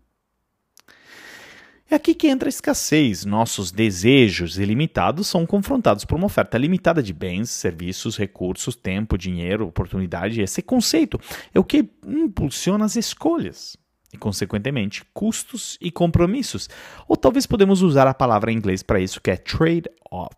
É 1.88 1.94
aqui 1.94 2.12
que 2.12 2.26
entra 2.26 2.48
a 2.48 2.50
escassez. 2.50 3.24
Nossos 3.24 3.70
desejos 3.70 4.58
ilimitados 4.58 5.28
são 5.28 5.46
confrontados 5.46 6.04
por 6.04 6.16
uma 6.16 6.26
oferta 6.26 6.58
limitada 6.58 7.00
de 7.00 7.12
bens, 7.12 7.50
serviços, 7.50 8.16
recursos, 8.16 8.74
tempo, 8.74 9.16
dinheiro, 9.16 9.68
oportunidade. 9.68 10.40
Esse 10.40 10.60
conceito 10.60 11.20
é 11.54 11.60
o 11.60 11.62
que 11.62 11.88
impulsiona 12.04 12.84
as 12.84 12.96
escolhas. 12.96 13.80
E, 14.12 14.18
consequentemente, 14.18 15.04
custos 15.14 15.78
e 15.80 15.90
compromissos. 15.90 16.68
Ou 17.08 17.16
talvez 17.16 17.46
podemos 17.46 17.82
usar 17.82 18.06
a 18.06 18.14
palavra 18.14 18.52
em 18.52 18.56
inglês 18.56 18.82
para 18.82 19.00
isso, 19.00 19.20
que 19.20 19.30
é 19.30 19.36
trade-off. 19.36 20.36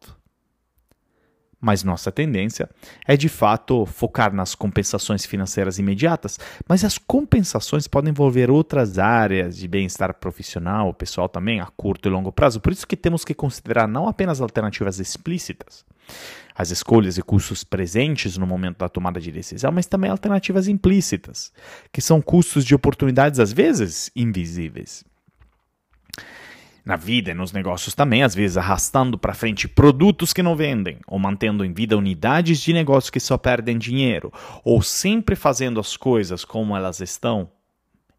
Mas 1.64 1.82
nossa 1.82 2.12
tendência 2.12 2.68
é 3.08 3.16
de 3.16 3.26
fato 3.26 3.86
focar 3.86 4.34
nas 4.34 4.54
compensações 4.54 5.24
financeiras 5.24 5.78
imediatas, 5.78 6.38
mas 6.68 6.84
as 6.84 6.98
compensações 6.98 7.88
podem 7.88 8.10
envolver 8.10 8.50
outras 8.50 8.98
áreas 8.98 9.56
de 9.56 9.66
bem-estar 9.66 10.12
profissional, 10.12 10.92
pessoal 10.92 11.26
também, 11.26 11.60
a 11.60 11.66
curto 11.66 12.06
e 12.06 12.10
longo 12.10 12.30
prazo. 12.30 12.60
Por 12.60 12.70
isso 12.70 12.86
que 12.86 12.94
temos 12.94 13.24
que 13.24 13.32
considerar 13.32 13.88
não 13.88 14.06
apenas 14.06 14.42
alternativas 14.42 15.00
explícitas, 15.00 15.86
as 16.54 16.70
escolhas 16.70 17.18
e 17.18 17.22
custos 17.22 17.64
presentes 17.64 18.38
no 18.38 18.46
momento 18.46 18.78
da 18.78 18.88
tomada 18.88 19.20
de 19.20 19.32
decisão, 19.32 19.72
mas 19.72 19.86
também 19.86 20.10
alternativas 20.10 20.68
implícitas, 20.68 21.52
que 21.92 22.00
são 22.00 22.22
custos 22.22 22.64
de 22.64 22.74
oportunidades 22.74 23.40
às 23.40 23.52
vezes 23.52 24.10
invisíveis 24.14 25.04
na 26.84 26.96
vida 26.96 27.30
e 27.30 27.34
nos 27.34 27.50
negócios 27.50 27.94
também, 27.94 28.22
às 28.22 28.34
vezes 28.34 28.58
arrastando 28.58 29.16
para 29.16 29.32
frente 29.32 29.66
produtos 29.66 30.32
que 30.32 30.42
não 30.42 30.54
vendem, 30.54 30.98
ou 31.06 31.18
mantendo 31.18 31.64
em 31.64 31.72
vida 31.72 31.96
unidades 31.96 32.60
de 32.60 32.72
negócio 32.72 33.10
que 33.10 33.18
só 33.18 33.38
perdem 33.38 33.78
dinheiro, 33.78 34.30
ou 34.62 34.82
sempre 34.82 35.34
fazendo 35.34 35.80
as 35.80 35.96
coisas 35.96 36.44
como 36.44 36.76
elas 36.76 37.00
estão 37.00 37.50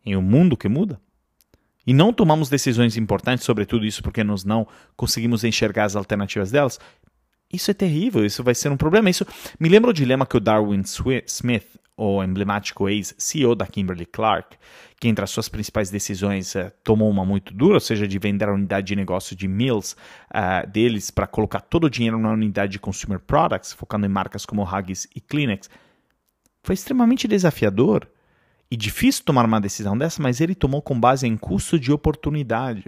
em 0.03 0.15
um 0.15 0.21
mundo 0.21 0.57
que 0.57 0.67
muda? 0.67 0.99
E 1.85 1.93
não 1.93 2.11
tomamos 2.11 2.49
decisões 2.49 2.97
importantes 2.97 3.45
sobre 3.45 3.65
tudo 3.65 3.85
isso 3.85 4.01
porque 4.01 4.23
nós 4.23 4.43
não 4.43 4.67
conseguimos 4.95 5.43
enxergar 5.43 5.85
as 5.85 5.95
alternativas 5.95 6.49
delas? 6.49 6.79
Isso 7.55 7.71
é 7.71 7.73
terrível, 7.73 8.25
isso 8.25 8.43
vai 8.43 8.53
ser 8.53 8.71
um 8.71 8.77
problema. 8.77 9.09
Isso 9.09 9.25
me 9.59 9.69
lembra 9.69 9.89
o 9.89 9.93
dilema 9.93 10.25
que 10.25 10.37
o 10.37 10.39
Darwin 10.39 10.81
Smith 11.25 11.75
o 11.97 12.21
emblemático 12.23 12.89
ex-CEO 12.89 13.55
da 13.55 13.65
Kimberly 13.65 14.05
Clark, 14.05 14.57
que 14.99 15.07
entre 15.07 15.23
as 15.23 15.29
suas 15.29 15.47
principais 15.47 15.89
decisões 15.89 16.53
uh, 16.55 16.71
tomou 16.83 17.09
uma 17.09 17.25
muito 17.25 17.53
dura, 17.53 17.75
ou 17.75 17.79
seja, 17.79 18.07
de 18.07 18.19
vender 18.19 18.49
a 18.49 18.53
unidade 18.53 18.87
de 18.87 18.95
negócio 18.95 19.35
de 19.35 19.47
Mills 19.47 19.95
uh, 20.33 20.69
deles 20.69 21.09
para 21.09 21.27
colocar 21.27 21.61
todo 21.61 21.85
o 21.85 21.89
dinheiro 21.89 22.19
na 22.19 22.31
unidade 22.31 22.73
de 22.73 22.79
Consumer 22.79 23.19
Products, 23.19 23.71
focando 23.71 24.05
em 24.05 24.09
marcas 24.09 24.45
como 24.45 24.63
Huggies 24.63 25.07
e 25.15 25.21
Kleenex. 25.21 25.69
Foi 26.63 26.73
extremamente 26.73 27.27
desafiador 27.27 28.07
e 28.69 28.75
difícil 28.75 29.23
tomar 29.23 29.45
uma 29.45 29.61
decisão 29.61 29.97
dessa, 29.97 30.21
mas 30.21 30.41
ele 30.41 30.55
tomou 30.55 30.81
com 30.81 30.99
base 30.99 31.27
em 31.27 31.37
custo 31.37 31.79
de 31.79 31.91
oportunidade. 31.91 32.85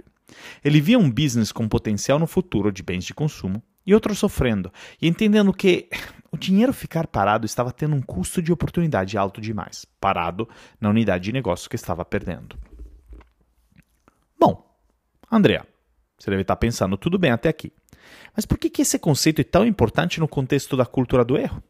Ele 0.62 0.80
via 0.80 0.98
um 0.98 1.10
business 1.10 1.52
com 1.52 1.68
potencial 1.68 2.18
no 2.18 2.26
futuro 2.26 2.70
de 2.70 2.82
bens 2.82 3.04
de 3.04 3.14
consumo 3.14 3.62
e 3.88 3.94
outro 3.94 4.14
sofrendo, 4.14 4.70
e 5.00 5.08
entendendo 5.08 5.50
que 5.50 5.88
o 6.30 6.36
dinheiro 6.36 6.74
ficar 6.74 7.06
parado 7.06 7.46
estava 7.46 7.72
tendo 7.72 7.96
um 7.96 8.02
custo 8.02 8.42
de 8.42 8.52
oportunidade 8.52 9.16
alto 9.16 9.40
demais, 9.40 9.86
parado 9.98 10.46
na 10.78 10.90
unidade 10.90 11.24
de 11.24 11.32
negócio 11.32 11.70
que 11.70 11.76
estava 11.76 12.04
perdendo. 12.04 12.58
Bom, 14.38 14.62
Andrea, 15.32 15.66
você 16.18 16.28
deve 16.28 16.42
estar 16.42 16.56
pensando 16.56 16.98
tudo 16.98 17.18
bem 17.18 17.30
até 17.30 17.48
aqui. 17.48 17.72
Mas 18.36 18.44
por 18.44 18.58
que, 18.58 18.68
que 18.68 18.82
esse 18.82 18.98
conceito 18.98 19.40
é 19.40 19.44
tão 19.44 19.64
importante 19.64 20.20
no 20.20 20.28
contexto 20.28 20.76
da 20.76 20.84
cultura 20.84 21.24
do 21.24 21.38
erro? 21.38 21.62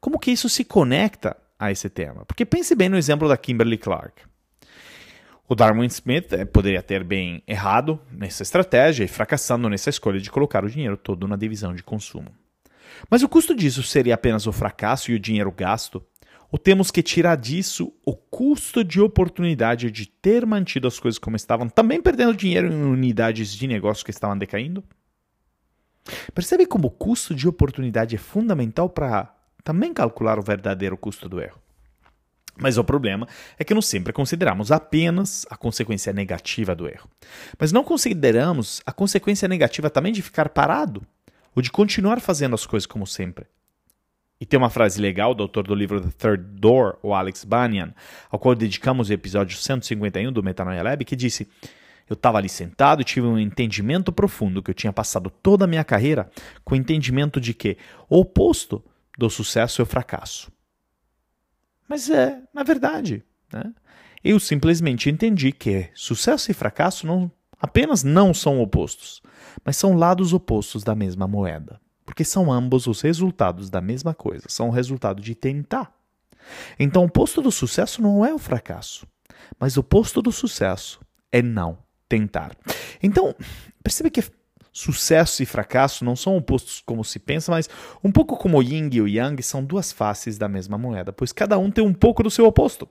Como 0.00 0.20
que 0.20 0.30
isso 0.30 0.48
se 0.48 0.64
conecta 0.64 1.36
a 1.58 1.72
esse 1.72 1.90
tema? 1.90 2.24
Porque 2.26 2.46
pense 2.46 2.76
bem 2.76 2.88
no 2.88 2.96
exemplo 2.96 3.28
da 3.28 3.36
Kimberly 3.36 3.76
Clark. 3.76 4.22
O 5.50 5.56
Darwin 5.56 5.86
Smith 5.86 6.32
eh, 6.32 6.44
poderia 6.44 6.80
ter 6.80 7.02
bem 7.02 7.42
errado 7.44 7.98
nessa 8.12 8.44
estratégia 8.44 9.02
e 9.02 9.08
fracassando 9.08 9.68
nessa 9.68 9.90
escolha 9.90 10.20
de 10.20 10.30
colocar 10.30 10.64
o 10.64 10.70
dinheiro 10.70 10.96
todo 10.96 11.26
na 11.26 11.34
divisão 11.34 11.74
de 11.74 11.82
consumo. 11.82 12.30
Mas 13.10 13.24
o 13.24 13.28
custo 13.28 13.52
disso 13.52 13.82
seria 13.82 14.14
apenas 14.14 14.46
o 14.46 14.52
fracasso 14.52 15.10
e 15.10 15.14
o 15.16 15.18
dinheiro 15.18 15.50
gasto? 15.50 16.06
Ou 16.52 16.56
temos 16.56 16.92
que 16.92 17.02
tirar 17.02 17.36
disso 17.36 17.92
o 18.06 18.14
custo 18.14 18.84
de 18.84 19.00
oportunidade 19.00 19.90
de 19.90 20.06
ter 20.06 20.46
mantido 20.46 20.86
as 20.86 21.00
coisas 21.00 21.18
como 21.18 21.34
estavam, 21.34 21.68
também 21.68 22.00
perdendo 22.00 22.32
dinheiro 22.32 22.72
em 22.72 22.84
unidades 22.84 23.52
de 23.52 23.66
negócio 23.66 24.04
que 24.04 24.12
estavam 24.12 24.38
decaindo? 24.38 24.84
Percebe 26.32 26.64
como 26.64 26.86
o 26.86 26.92
custo 26.92 27.34
de 27.34 27.48
oportunidade 27.48 28.14
é 28.14 28.18
fundamental 28.20 28.88
para 28.88 29.34
também 29.64 29.92
calcular 29.92 30.38
o 30.38 30.42
verdadeiro 30.42 30.96
custo 30.96 31.28
do 31.28 31.40
erro? 31.40 31.60
Mas 32.56 32.76
o 32.76 32.84
problema 32.84 33.26
é 33.58 33.64
que 33.64 33.74
não 33.74 33.82
sempre 33.82 34.12
consideramos 34.12 34.70
apenas 34.70 35.46
a 35.50 35.56
consequência 35.56 36.12
negativa 36.12 36.74
do 36.74 36.86
erro. 36.88 37.08
Mas 37.58 37.72
não 37.72 37.82
consideramos 37.82 38.82
a 38.84 38.92
consequência 38.92 39.48
negativa 39.48 39.88
também 39.88 40.12
de 40.12 40.22
ficar 40.22 40.48
parado, 40.48 41.02
ou 41.54 41.62
de 41.62 41.70
continuar 41.70 42.20
fazendo 42.20 42.54
as 42.54 42.66
coisas 42.66 42.86
como 42.86 43.06
sempre. 43.06 43.46
E 44.40 44.46
tem 44.46 44.56
uma 44.56 44.70
frase 44.70 45.00
legal 45.00 45.34
do 45.34 45.42
autor 45.42 45.66
do 45.66 45.74
livro 45.74 46.00
The 46.00 46.10
Third 46.16 46.44
Door, 46.58 46.98
o 47.02 47.12
Alex 47.12 47.44
Banyan, 47.44 47.92
ao 48.30 48.38
qual 48.38 48.54
dedicamos 48.54 49.10
o 49.10 49.12
episódio 49.12 49.56
151 49.56 50.32
do 50.32 50.42
Metanoia 50.42 50.82
Lab, 50.82 51.04
que 51.04 51.14
disse: 51.14 51.46
Eu 52.08 52.14
estava 52.14 52.38
ali 52.38 52.48
sentado 52.48 53.02
e 53.02 53.04
tive 53.04 53.26
um 53.26 53.38
entendimento 53.38 54.10
profundo 54.10 54.62
que 54.62 54.70
eu 54.70 54.74
tinha 54.74 54.92
passado 54.94 55.28
toda 55.28 55.66
a 55.66 55.68
minha 55.68 55.84
carreira 55.84 56.30
com 56.64 56.74
o 56.74 56.78
entendimento 56.78 57.38
de 57.38 57.52
que 57.52 57.76
o 58.08 58.18
oposto 58.18 58.82
do 59.18 59.28
sucesso 59.28 59.82
é 59.82 59.84
o 59.84 59.86
fracasso. 59.86 60.50
Mas 61.90 62.08
é, 62.08 62.40
na 62.54 62.62
verdade, 62.62 63.24
né? 63.52 63.74
eu 64.22 64.38
simplesmente 64.38 65.10
entendi 65.10 65.50
que 65.50 65.90
sucesso 65.92 66.48
e 66.48 66.54
fracasso 66.54 67.04
não 67.04 67.28
apenas 67.60 68.04
não 68.04 68.32
são 68.32 68.60
opostos, 68.60 69.20
mas 69.64 69.76
são 69.76 69.96
lados 69.96 70.32
opostos 70.32 70.84
da 70.84 70.94
mesma 70.94 71.26
moeda, 71.26 71.80
porque 72.06 72.22
são 72.24 72.52
ambos 72.52 72.86
os 72.86 73.00
resultados 73.00 73.68
da 73.68 73.80
mesma 73.80 74.14
coisa, 74.14 74.44
são 74.46 74.68
o 74.68 74.72
resultado 74.72 75.20
de 75.20 75.34
tentar. 75.34 75.92
Então, 76.78 77.02
o 77.02 77.06
oposto 77.06 77.42
do 77.42 77.50
sucesso 77.50 78.00
não 78.00 78.24
é 78.24 78.32
o 78.32 78.38
fracasso, 78.38 79.04
mas 79.58 79.76
o 79.76 79.80
oposto 79.80 80.22
do 80.22 80.30
sucesso 80.30 81.00
é 81.32 81.42
não 81.42 81.76
tentar. 82.08 82.56
Então, 83.02 83.34
percebe 83.82 84.10
que 84.10 84.22
Sucesso 84.72 85.42
e 85.42 85.46
fracasso 85.46 86.04
não 86.04 86.14
são 86.14 86.36
opostos 86.36 86.80
como 86.84 87.04
se 87.04 87.18
pensa, 87.18 87.50
mas 87.50 87.68
um 88.04 88.12
pouco 88.12 88.36
como 88.36 88.58
o 88.58 88.62
yin 88.62 88.88
e 88.92 89.00
o 89.00 89.08
yang 89.08 89.42
são 89.42 89.64
duas 89.64 89.90
faces 89.90 90.38
da 90.38 90.48
mesma 90.48 90.78
moeda, 90.78 91.12
pois 91.12 91.32
cada 91.32 91.58
um 91.58 91.70
tem 91.70 91.84
um 91.84 91.92
pouco 91.92 92.22
do 92.22 92.30
seu 92.30 92.46
oposto. 92.46 92.88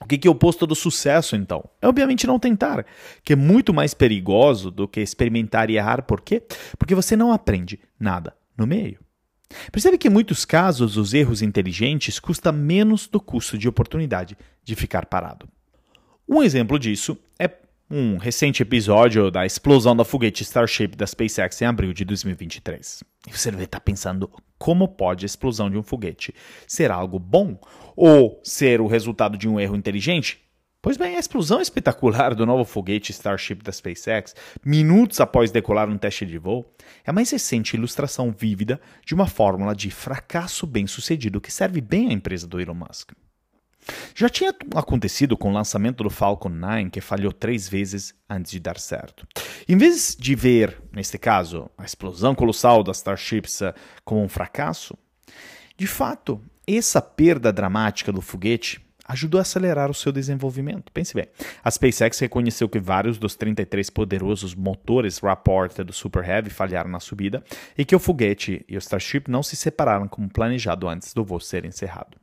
O 0.00 0.06
que 0.06 0.26
é 0.26 0.30
o 0.30 0.32
oposto 0.32 0.66
do 0.66 0.74
sucesso, 0.74 1.36
então? 1.36 1.64
É 1.80 1.86
obviamente 1.86 2.26
não 2.26 2.38
tentar, 2.38 2.84
que 3.22 3.32
é 3.32 3.36
muito 3.36 3.72
mais 3.72 3.94
perigoso 3.94 4.70
do 4.70 4.88
que 4.88 5.00
experimentar 5.00 5.70
e 5.70 5.76
errar. 5.76 6.02
Por 6.02 6.20
quê? 6.20 6.42
Porque 6.76 6.94
você 6.94 7.14
não 7.14 7.32
aprende 7.32 7.78
nada 7.98 8.34
no 8.56 8.66
meio. 8.66 8.98
Percebe 9.70 9.98
que 9.98 10.08
em 10.08 10.10
muitos 10.10 10.44
casos 10.44 10.96
os 10.96 11.14
erros 11.14 11.42
inteligentes 11.42 12.18
custam 12.18 12.52
menos 12.52 13.06
do 13.06 13.20
custo 13.20 13.56
de 13.56 13.68
oportunidade 13.68 14.36
de 14.64 14.74
ficar 14.74 15.06
parado. 15.06 15.48
Um 16.28 16.42
exemplo 16.42 16.78
disso 16.78 17.16
é 17.38 17.48
um 17.94 18.16
recente 18.16 18.62
episódio 18.62 19.30
da 19.30 19.44
explosão 19.44 19.94
da 19.94 20.02
foguete 20.02 20.42
Starship 20.42 20.96
da 20.96 21.06
SpaceX 21.06 21.60
em 21.60 21.66
abril 21.66 21.92
de 21.92 22.06
2023. 22.06 23.04
E 23.28 23.30
você 23.30 23.50
deve 23.50 23.64
estar 23.64 23.80
pensando 23.80 24.30
como 24.58 24.88
pode 24.88 25.26
a 25.26 25.26
explosão 25.26 25.68
de 25.68 25.76
um 25.76 25.82
foguete 25.82 26.34
ser 26.66 26.90
algo 26.90 27.18
bom 27.18 27.60
ou 27.94 28.40
ser 28.42 28.80
o 28.80 28.86
resultado 28.86 29.36
de 29.36 29.46
um 29.46 29.60
erro 29.60 29.76
inteligente? 29.76 30.40
Pois 30.80 30.96
bem, 30.96 31.16
a 31.16 31.20
explosão 31.20 31.60
espetacular 31.60 32.34
do 32.34 32.46
novo 32.46 32.64
foguete 32.64 33.12
Starship 33.12 33.56
da 33.56 33.70
SpaceX, 33.70 34.34
minutos 34.64 35.20
após 35.20 35.50
decolar 35.50 35.90
um 35.90 35.98
teste 35.98 36.24
de 36.24 36.38
voo, 36.38 36.74
é 37.04 37.10
a 37.10 37.12
mais 37.12 37.30
recente 37.30 37.76
ilustração 37.76 38.32
vívida 38.32 38.80
de 39.04 39.14
uma 39.14 39.26
fórmula 39.26 39.76
de 39.76 39.90
fracasso 39.90 40.66
bem-sucedido 40.66 41.42
que 41.42 41.52
serve 41.52 41.82
bem 41.82 42.08
à 42.08 42.12
empresa 42.12 42.46
do 42.46 42.58
Elon 42.58 42.72
Musk. 42.72 43.12
Já 44.14 44.28
tinha 44.28 44.54
acontecido 44.74 45.36
com 45.36 45.50
o 45.50 45.52
lançamento 45.52 46.04
do 46.04 46.10
Falcon 46.10 46.48
9, 46.48 46.90
que 46.90 47.00
falhou 47.00 47.32
três 47.32 47.68
vezes 47.68 48.14
antes 48.28 48.52
de 48.52 48.60
dar 48.60 48.78
certo. 48.78 49.26
Em 49.68 49.76
vez 49.76 50.16
de 50.18 50.34
ver, 50.34 50.80
neste 50.92 51.18
caso, 51.18 51.70
a 51.76 51.84
explosão 51.84 52.34
colossal 52.34 52.82
das 52.82 52.98
Starships 52.98 53.62
eh, 53.62 53.74
como 54.04 54.22
um 54.22 54.28
fracasso, 54.28 54.96
de 55.76 55.86
fato, 55.86 56.40
essa 56.66 57.02
perda 57.02 57.52
dramática 57.52 58.12
do 58.12 58.20
foguete 58.20 58.80
ajudou 59.04 59.38
a 59.38 59.42
acelerar 59.42 59.90
o 59.90 59.94
seu 59.94 60.12
desenvolvimento. 60.12 60.92
Pense 60.92 61.14
bem, 61.14 61.26
a 61.62 61.70
SpaceX 61.70 62.18
reconheceu 62.20 62.68
que 62.68 62.78
vários 62.78 63.18
dos 63.18 63.34
33 63.34 63.90
poderosos 63.90 64.54
motores 64.54 65.18
Rapport 65.18 65.72
do 65.82 65.92
Super 65.92 66.24
Heavy 66.24 66.50
falharam 66.50 66.90
na 66.90 67.00
subida 67.00 67.42
e 67.76 67.84
que 67.84 67.96
o 67.96 67.98
foguete 67.98 68.64
e 68.68 68.76
o 68.76 68.78
Starship 68.78 69.24
não 69.28 69.42
se 69.42 69.56
separaram 69.56 70.06
como 70.06 70.30
planejado 70.30 70.88
antes 70.88 71.12
do 71.12 71.24
voo 71.24 71.40
ser 71.40 71.64
encerrado. 71.64 72.21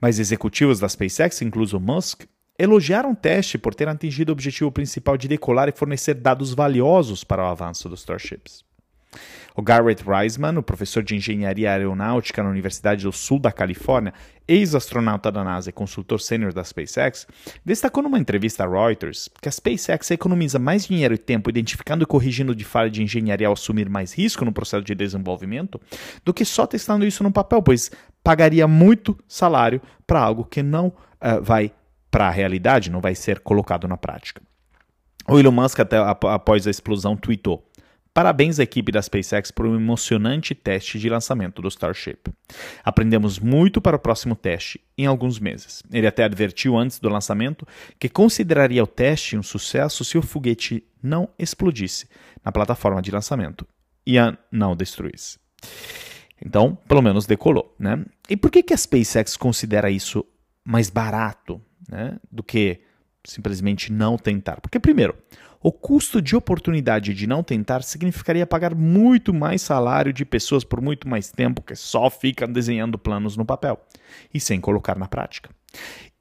Mas 0.00 0.18
executivos 0.18 0.80
da 0.80 0.88
SpaceX, 0.88 1.42
incluso 1.42 1.80
Musk, 1.80 2.24
elogiaram 2.58 3.12
o 3.12 3.16
teste 3.16 3.58
por 3.58 3.74
ter 3.74 3.88
atingido 3.88 4.30
o 4.30 4.32
objetivo 4.32 4.72
principal 4.72 5.16
de 5.16 5.28
decolar 5.28 5.68
e 5.68 5.72
fornecer 5.72 6.14
dados 6.14 6.54
valiosos 6.54 7.22
para 7.24 7.42
o 7.42 7.46
avanço 7.46 7.88
dos 7.88 8.00
Starships. 8.00 8.64
O 9.56 9.62
Garrett 9.62 10.04
Reisman, 10.04 10.58
o 10.58 10.62
professor 10.62 11.02
de 11.02 11.16
engenharia 11.16 11.72
aeronáutica 11.72 12.42
na 12.42 12.50
Universidade 12.50 13.04
do 13.04 13.12
Sul 13.12 13.38
da 13.38 13.50
Califórnia, 13.50 14.12
ex-astronauta 14.46 15.32
da 15.32 15.42
NASA 15.42 15.70
e 15.70 15.72
consultor 15.72 16.20
sênior 16.20 16.52
da 16.52 16.62
SpaceX, 16.62 17.26
destacou 17.64 18.02
numa 18.02 18.18
entrevista 18.18 18.64
a 18.64 18.68
Reuters 18.68 19.30
que 19.40 19.48
a 19.48 19.52
SpaceX 19.52 20.10
economiza 20.10 20.58
mais 20.58 20.86
dinheiro 20.86 21.14
e 21.14 21.18
tempo 21.18 21.48
identificando 21.48 22.04
e 22.04 22.06
corrigindo 22.06 22.54
de 22.54 22.64
falha 22.64 22.90
de 22.90 23.02
engenharia 23.02 23.46
ao 23.46 23.54
assumir 23.54 23.88
mais 23.88 24.12
risco 24.12 24.44
no 24.44 24.52
processo 24.52 24.84
de 24.84 24.94
desenvolvimento 24.94 25.80
do 26.22 26.34
que 26.34 26.44
só 26.44 26.66
testando 26.66 27.06
isso 27.06 27.22
no 27.22 27.32
papel, 27.32 27.62
pois 27.62 27.90
pagaria 28.22 28.68
muito 28.68 29.16
salário 29.26 29.80
para 30.06 30.20
algo 30.20 30.44
que 30.44 30.62
não 30.62 30.88
uh, 30.88 31.42
vai 31.42 31.72
para 32.10 32.28
a 32.28 32.30
realidade, 32.30 32.90
não 32.90 33.00
vai 33.00 33.14
ser 33.14 33.40
colocado 33.40 33.88
na 33.88 33.96
prática. 33.96 34.42
O 35.28 35.38
Elon 35.38 35.50
Musk, 35.50 35.80
até 35.80 35.96
após 35.98 36.66
a 36.66 36.70
explosão, 36.70 37.16
tweetou: 37.16 37.65
Parabéns 38.16 38.58
à 38.58 38.62
equipe 38.62 38.90
da 38.90 39.02
SpaceX 39.02 39.50
por 39.50 39.66
um 39.66 39.76
emocionante 39.76 40.54
teste 40.54 40.98
de 40.98 41.06
lançamento 41.06 41.60
do 41.60 41.68
Starship. 41.68 42.32
Aprendemos 42.82 43.38
muito 43.38 43.78
para 43.78 43.96
o 43.96 43.98
próximo 43.98 44.34
teste 44.34 44.80
em 44.96 45.04
alguns 45.04 45.38
meses. 45.38 45.82
Ele 45.92 46.06
até 46.06 46.24
advertiu 46.24 46.78
antes 46.78 46.98
do 46.98 47.10
lançamento 47.10 47.68
que 47.98 48.08
consideraria 48.08 48.82
o 48.82 48.86
teste 48.86 49.36
um 49.36 49.42
sucesso 49.42 50.02
se 50.02 50.16
o 50.16 50.22
foguete 50.22 50.82
não 51.02 51.28
explodisse 51.38 52.08
na 52.42 52.50
plataforma 52.50 53.02
de 53.02 53.10
lançamento 53.10 53.66
e 54.06 54.18
a 54.18 54.34
não 54.50 54.74
destruísse. 54.74 55.38
Então, 56.42 56.74
pelo 56.88 57.02
menos 57.02 57.26
decolou, 57.26 57.76
né? 57.78 58.02
E 58.30 58.34
por 58.34 58.50
que, 58.50 58.62
que 58.62 58.72
a 58.72 58.78
SpaceX 58.78 59.36
considera 59.36 59.90
isso 59.90 60.24
mais 60.64 60.88
barato 60.88 61.60
né, 61.86 62.18
do 62.32 62.42
que 62.42 62.80
simplesmente 63.26 63.92
não 63.92 64.16
tentar? 64.16 64.60
Porque, 64.60 64.78
primeiro, 64.78 65.14
o 65.62 65.72
custo 65.72 66.22
de 66.22 66.36
oportunidade 66.36 67.12
de 67.12 67.26
não 67.26 67.42
tentar 67.42 67.82
significaria 67.82 68.46
pagar 68.46 68.74
muito 68.74 69.34
mais 69.34 69.62
salário 69.62 70.12
de 70.12 70.24
pessoas 70.24 70.64
por 70.64 70.80
muito 70.80 71.08
mais 71.08 71.30
tempo 71.30 71.62
que 71.62 71.74
só 71.74 72.08
ficam 72.08 72.50
desenhando 72.50 72.98
planos 72.98 73.36
no 73.36 73.44
papel 73.44 73.80
e 74.32 74.38
sem 74.38 74.60
colocar 74.60 74.96
na 74.96 75.08
prática. 75.08 75.50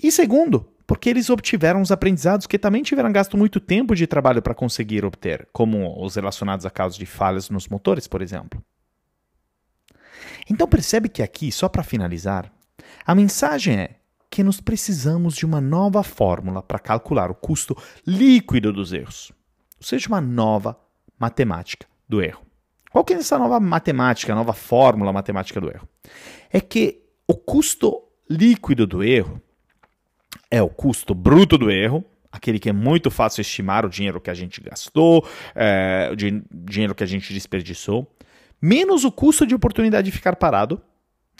E 0.02 0.12
segundo, 0.12 0.68
porque 0.88 1.10
eles 1.10 1.30
obtiveram 1.30 1.82
os 1.82 1.92
aprendizados 1.92 2.48
que 2.48 2.60
também 2.60 2.84
tiveram 2.84 3.12
gasto 3.12 3.38
muito 3.38 3.60
tempo 3.60 3.96
de 3.96 4.08
trabalho 4.08 4.42
para 4.42 4.56
conseguir 4.56 5.06
obter, 5.06 5.48
como 5.52 6.04
os 6.04 6.16
relacionados 6.16 6.66
a 6.66 6.70
casos 6.70 6.98
de 6.98 7.06
falhas 7.06 7.50
nos 7.50 7.68
motores, 7.68 8.08
por 8.08 8.22
exemplo. 8.22 8.64
Então 10.50 10.68
percebe 10.68 11.10
que 11.10 11.24
aqui, 11.24 11.52
só 11.52 11.68
para 11.68 11.84
finalizar, 11.84 12.52
a 13.06 13.16
mensagem 13.16 13.80
é 13.80 13.96
que 14.30 14.44
nós 14.44 14.60
precisamos 14.60 15.36
de 15.36 15.46
uma 15.46 15.62
nova 15.62 16.04
fórmula 16.04 16.62
para 16.62 16.80
calcular 16.80 17.32
o 17.32 17.36
custo 17.36 17.76
líquido 18.06 18.74
dos 18.74 18.94
erros, 18.94 19.32
ou 19.78 19.84
seja, 19.84 20.08
uma 20.08 20.22
nova 20.22 20.78
matemática 21.20 21.88
do 22.08 22.22
erro. 22.22 22.46
Qual 22.92 23.04
que 23.04 23.14
é 23.14 23.18
essa 23.18 23.38
nova 23.38 23.60
matemática, 23.60 24.34
nova 24.34 24.54
fórmula 24.54 25.12
matemática 25.12 25.60
do 25.60 25.70
erro? 25.70 25.88
É 26.50 26.62
que 26.62 27.02
o 27.28 27.36
custo 27.36 28.02
líquido 28.30 28.88
do 28.88 29.04
erro 29.04 29.42
é 30.50 30.62
o 30.62 30.70
custo 30.70 31.14
bruto 31.14 31.58
do 31.58 31.70
erro, 31.70 32.06
aquele 32.32 32.60
que 32.60 32.70
é 32.70 32.74
muito 32.74 33.10
fácil 33.10 33.42
estimar 33.42 33.86
o 33.86 33.90
dinheiro 33.90 34.22
que 34.22 34.30
a 34.30 34.34
gente 34.34 34.62
gastou, 34.62 35.28
é, 35.54 36.10
o 36.12 36.16
dinheiro 36.70 36.94
que 36.94 37.04
a 37.04 37.08
gente 37.08 37.34
desperdiçou, 37.34 38.10
menos 38.62 39.04
o 39.04 39.12
custo 39.12 39.46
de 39.46 39.56
oportunidade 39.56 40.06
de 40.06 40.12
ficar 40.12 40.36
parado, 40.36 40.82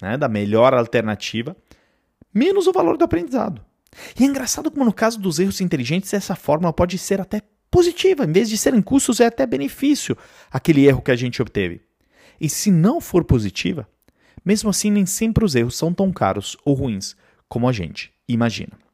né, 0.02 0.18
da 0.18 0.28
melhor 0.28 0.74
alternativa, 0.74 1.56
menos 2.36 2.68
o 2.68 2.74
valor 2.74 2.98
do 2.98 3.06
aprendizado. 3.06 3.62
E 4.20 4.24
é 4.24 4.28
engraçado 4.28 4.70
como 4.70 4.84
no 4.84 4.94
caso 4.94 5.18
dos 5.18 5.40
erros 5.40 5.62
inteligentes, 5.62 6.14
essa 6.14 6.36
fórmula 6.36 6.74
pode 6.74 6.98
ser 6.98 7.22
até 7.22 7.42
positiva, 7.72 8.26
em 8.26 8.32
vez 8.32 8.50
de 8.50 8.58
serem 8.58 8.82
custos, 8.82 9.22
é 9.22 9.26
até 9.26 9.46
benefício 9.46 10.18
aquele 10.52 10.86
erro 10.86 11.02
que 11.02 11.12
a 11.12 11.16
gente 11.16 11.42
obteve. 11.42 11.82
E 12.40 12.50
se 12.50 12.70
não 12.70 13.00
for 13.00 13.24
positiva, 13.24 13.88
mesmo 14.44 14.70
assim 14.70 14.92
nem 14.92 15.06
sempre 15.06 15.46
os 15.46 15.56
erros 15.56 15.78
são 15.78 15.94
tão 15.94 16.12
caros 16.12 16.58
ou 16.66 16.74
ruins 16.74 17.16
como 17.48 17.68
a 17.68 17.72
gente 17.72 18.12
imagina. 18.28 18.85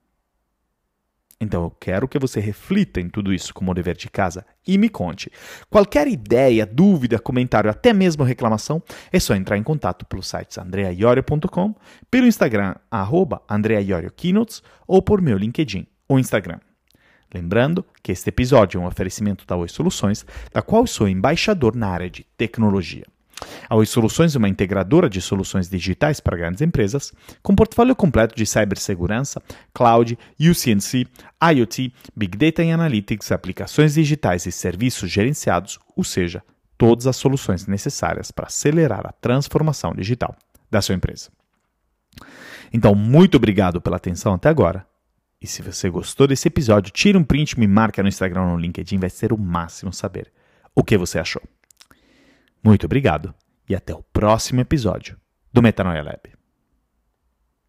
Então 1.42 1.64
eu 1.64 1.72
quero 1.72 2.08
que 2.08 2.20
você 2.20 2.40
reflita 2.40 3.02
em 3.02 3.10
tudo 3.10 3.34
isso 3.34 3.52
como 3.52 3.74
dever 3.74 3.98
de 3.98 4.08
casa 4.08 4.46
e 4.66 4.78
me 4.78 4.88
conte. 4.88 5.32
Qualquer 5.72 6.08
ideia, 6.08 6.68
dúvida, 6.68 7.18
comentário, 7.18 7.68
até 7.68 7.92
mesmo 7.92 8.24
reclamação, 8.24 8.82
é 9.12 9.20
só 9.20 9.34
entrar 9.34 9.58
em 9.58 9.64
contato 9.64 10.06
pelo 10.06 10.22
site 10.22 10.60
andreaiorio.com, 10.60 11.76
pelo 12.12 12.28
Instagram, 12.28 12.76
arroba 12.92 13.42
andreaioriokeynotes, 13.50 14.62
ou 14.88 15.02
por 15.02 15.20
meu 15.20 15.36
LinkedIn 15.36 15.88
ou 16.08 16.20
Instagram. 16.20 16.60
Lembrando 17.34 17.84
que 18.04 18.12
este 18.12 18.30
episódio 18.30 18.78
é 18.78 18.84
um 18.84 18.86
oferecimento 18.86 19.44
da 19.48 19.56
Oi 19.56 19.68
Soluções, 19.68 20.24
da 20.54 20.62
qual 20.62 20.86
sou 20.86 21.08
embaixador 21.08 21.76
na 21.76 21.88
área 21.88 22.10
de 22.10 22.24
tecnologia. 22.38 23.06
A 23.70 23.76
Oi 23.76 23.86
Soluções 23.86 24.36
é 24.36 24.38
uma 24.38 24.50
integradora 24.50 25.10
de 25.10 25.22
soluções 25.22 25.70
digitais 25.70 26.20
para 26.20 26.38
grandes 26.38 26.62
empresas, 26.62 27.12
com 27.42 27.56
portfólio 27.56 27.96
completo 27.96 28.36
de 28.36 28.46
cibersegurança, 28.46 29.42
cloud, 29.74 30.18
UCNC, 30.40 31.08
IoT, 31.42 31.94
Big 32.16 32.38
Data 32.38 32.64
e 32.64 32.72
Analytics, 32.72 33.32
aplicações 33.32 33.94
digitais 33.96 34.46
e 34.46 34.52
serviços 34.52 35.10
gerenciados, 35.10 35.80
ou 35.96 36.04
seja, 36.04 36.44
todas 36.78 37.08
as 37.08 37.16
soluções 37.16 37.68
necessárias 37.68 38.32
para 38.32 38.48
acelerar 38.48 39.06
a 39.06 39.12
transformação 39.12 39.94
digital 39.94 40.36
da 40.70 40.82
sua 40.82 40.96
empresa. 40.96 41.30
Então, 42.74 42.96
muito 42.96 43.36
obrigado 43.36 43.82
pela 43.82 43.98
atenção 43.98 44.34
até 44.34 44.50
agora. 44.50 44.86
E 45.42 45.48
se 45.48 45.62
você 45.62 45.90
gostou 45.90 46.28
desse 46.28 46.48
episódio, 46.48 46.92
tira 46.92 47.18
um 47.18 47.24
print, 47.24 47.60
me 47.60 47.68
marca 47.68 48.02
no 48.04 48.10
Instagram 48.10 48.44
ou 48.44 48.50
no 48.52 48.58
LinkedIn, 48.58 49.00
vai 49.00 49.10
ser 49.10 49.34
o 49.34 49.38
máximo 49.38 49.92
saber 49.92 50.32
o 50.76 50.84
que 50.84 50.98
você 50.98 51.20
achou. 51.20 51.42
Muito 52.64 52.86
obrigado 52.86 53.34
e 53.68 53.76
até 53.76 53.94
o 53.94 54.04
próximo 54.04 54.62
episódio 54.62 55.18
do 55.52 55.62
Metanoia 55.62 56.04
Lab. 56.04 56.41